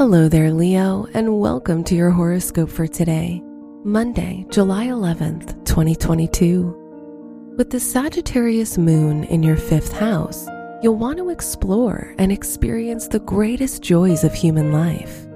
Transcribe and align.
Hello 0.00 0.30
there, 0.30 0.50
Leo, 0.50 1.06
and 1.12 1.40
welcome 1.40 1.84
to 1.84 1.94
your 1.94 2.10
horoscope 2.10 2.70
for 2.70 2.86
today, 2.86 3.42
Monday, 3.84 4.46
July 4.48 4.86
11th, 4.86 5.62
2022. 5.66 7.52
With 7.58 7.68
the 7.68 7.80
Sagittarius 7.80 8.78
moon 8.78 9.24
in 9.24 9.42
your 9.42 9.58
fifth 9.58 9.92
house, 9.92 10.48
you'll 10.82 10.96
want 10.96 11.18
to 11.18 11.28
explore 11.28 12.14
and 12.16 12.32
experience 12.32 13.08
the 13.08 13.20
greatest 13.20 13.82
joys 13.82 14.24
of 14.24 14.32
human 14.32 14.72
life. 14.72 15.26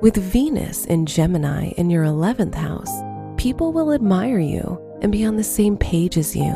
With 0.00 0.16
Venus 0.16 0.86
in 0.86 1.06
Gemini 1.06 1.68
in 1.76 1.88
your 1.88 2.04
11th 2.04 2.56
house, 2.56 2.90
people 3.36 3.72
will 3.72 3.92
admire 3.92 4.40
you 4.40 4.76
and 5.02 5.12
be 5.12 5.24
on 5.24 5.36
the 5.36 5.44
same 5.44 5.76
page 5.76 6.18
as 6.18 6.34
you, 6.34 6.52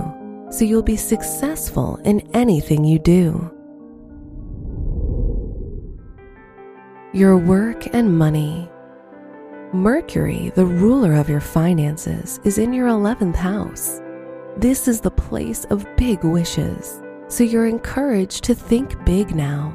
so 0.51 0.65
you'll 0.65 0.83
be 0.83 0.97
successful 0.97 2.01
in 2.03 2.19
anything 2.35 2.85
you 2.85 2.99
do. 2.99 3.49
Your 7.15 7.39
work 7.39 7.95
and 7.95 8.19
money. 8.19 8.71
Mercury, 9.73 10.53
the 10.55 10.67
ruler 10.67 11.15
of 11.15 11.31
your 11.31 11.41
finances, 11.41 12.39
is 12.45 12.59
in 12.59 12.75
your 12.75 12.89
11th 12.89 13.35
house. 13.35 14.03
This 14.59 14.87
is 14.87 15.01
the 15.01 15.11
place 15.11 15.65
of 15.71 15.87
big 15.97 16.23
wishes, 16.23 17.01
so 17.29 17.45
you're 17.45 17.67
encouraged 17.67 18.45
to 18.45 18.55
think 18.55 19.03
big 19.07 19.35
now. 19.35 19.75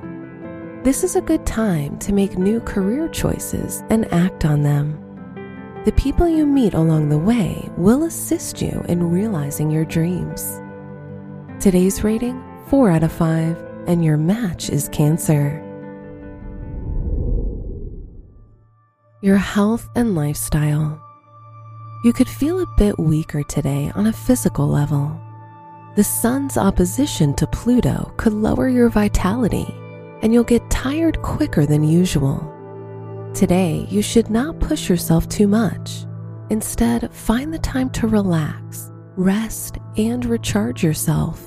This 0.83 1.03
is 1.03 1.15
a 1.15 1.21
good 1.21 1.43
time 1.43 1.97
to 1.99 2.13
make 2.13 2.37
new 2.37 2.59
career 2.59 3.07
choices 3.07 3.83
and 3.89 4.13
act 4.13 4.45
on 4.45 4.61
them. 4.61 4.99
The 5.85 5.93
people 5.93 6.29
you 6.29 6.45
meet 6.45 6.75
along 6.75 7.09
the 7.09 7.17
way 7.17 7.67
will 7.77 8.03
assist 8.03 8.61
you 8.61 8.85
in 8.87 9.09
realizing 9.09 9.71
your 9.71 9.85
dreams. 9.85 10.61
Today's 11.59 12.03
rating 12.03 12.43
4 12.67 12.91
out 12.91 13.03
of 13.03 13.11
5, 13.11 13.57
and 13.87 14.05
your 14.05 14.17
match 14.17 14.69
is 14.69 14.87
Cancer. 14.89 15.67
Your 19.23 19.37
health 19.37 19.89
and 19.95 20.15
lifestyle. 20.15 21.01
You 22.03 22.11
could 22.11 22.27
feel 22.27 22.59
a 22.59 22.75
bit 22.75 22.99
weaker 22.99 23.41
today 23.43 23.89
on 23.95 24.07
a 24.07 24.11
physical 24.11 24.67
level. 24.67 25.17
The 25.95 26.03
sun's 26.03 26.57
opposition 26.57 27.33
to 27.35 27.47
Pluto 27.47 28.13
could 28.17 28.33
lower 28.33 28.67
your 28.67 28.89
vitality, 28.89 29.65
and 30.21 30.33
you'll 30.33 30.43
get 30.43 30.69
tired 30.69 31.21
quicker 31.21 31.65
than 31.65 31.85
usual. 31.85 32.51
Today, 33.33 33.87
you 33.89 34.01
should 34.01 34.29
not 34.29 34.59
push 34.59 34.89
yourself 34.89 35.29
too 35.29 35.47
much. 35.47 36.03
Instead, 36.49 37.09
find 37.13 37.53
the 37.53 37.59
time 37.59 37.89
to 37.91 38.09
relax, 38.09 38.91
rest, 39.15 39.77
and 39.95 40.25
recharge 40.25 40.83
yourself. 40.83 41.41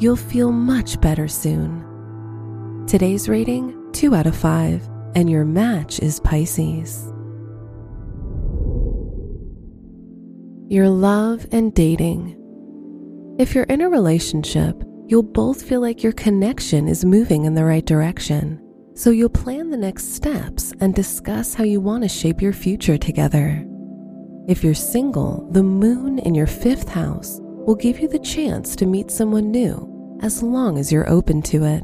You'll 0.00 0.16
feel 0.16 0.50
much 0.50 1.00
better 1.00 1.28
soon. 1.28 2.84
Today's 2.88 3.28
rating 3.28 3.92
2 3.92 4.12
out 4.12 4.26
of 4.26 4.34
5 4.36 4.90
and 5.14 5.28
your 5.28 5.44
match 5.44 6.00
is 6.00 6.20
Pisces. 6.20 7.12
Your 10.68 10.88
love 10.88 11.46
and 11.50 11.74
dating. 11.74 12.36
If 13.38 13.54
you're 13.54 13.64
in 13.64 13.80
a 13.80 13.88
relationship, 13.88 14.82
you'll 15.06 15.22
both 15.22 15.62
feel 15.62 15.80
like 15.80 16.02
your 16.02 16.12
connection 16.12 16.86
is 16.86 17.04
moving 17.04 17.44
in 17.44 17.54
the 17.54 17.64
right 17.64 17.84
direction. 17.84 18.60
So 18.94 19.10
you'll 19.10 19.30
plan 19.30 19.70
the 19.70 19.76
next 19.76 20.14
steps 20.14 20.72
and 20.80 20.94
discuss 20.94 21.54
how 21.54 21.64
you 21.64 21.80
want 21.80 22.04
to 22.04 22.08
shape 22.08 22.40
your 22.40 22.52
future 22.52 22.98
together. 22.98 23.66
If 24.46 24.62
you're 24.62 24.74
single, 24.74 25.48
the 25.50 25.62
moon 25.62 26.18
in 26.20 26.34
your 26.34 26.46
fifth 26.46 26.88
house 26.88 27.40
will 27.42 27.74
give 27.74 27.98
you 27.98 28.08
the 28.08 28.18
chance 28.18 28.76
to 28.76 28.86
meet 28.86 29.10
someone 29.10 29.50
new 29.50 30.18
as 30.22 30.42
long 30.42 30.78
as 30.78 30.92
you're 30.92 31.08
open 31.08 31.42
to 31.42 31.64
it. 31.64 31.82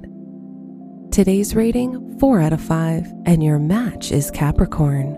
Today's 1.16 1.54
rating 1.54 2.18
4 2.18 2.42
out 2.42 2.52
of 2.52 2.60
5, 2.60 3.10
and 3.24 3.42
your 3.42 3.58
match 3.58 4.12
is 4.12 4.30
Capricorn. 4.30 5.16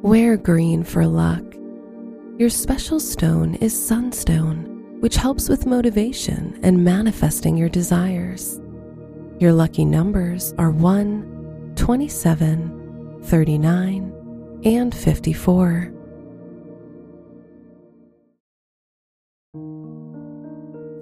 Wear 0.00 0.38
green 0.38 0.82
for 0.82 1.06
luck. 1.06 1.44
Your 2.38 2.48
special 2.48 2.98
stone 2.98 3.56
is 3.56 3.78
sunstone, 3.78 4.96
which 5.00 5.16
helps 5.16 5.50
with 5.50 5.66
motivation 5.66 6.58
and 6.62 6.82
manifesting 6.82 7.58
your 7.58 7.68
desires. 7.68 8.58
Your 9.38 9.52
lucky 9.52 9.84
numbers 9.84 10.54
are 10.56 10.70
1, 10.70 11.74
27, 11.76 13.20
39, 13.22 14.60
and 14.64 14.94
54. 14.94 15.92